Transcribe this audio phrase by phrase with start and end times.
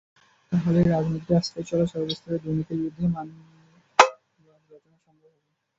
[0.51, 5.49] তাহলেই রাজনীতির আশ্রয়ে চলা সর্বস্তরের দুর্নীতির বিরুদ্ধে মানববাঁধ রচনা সম্ভব হবে।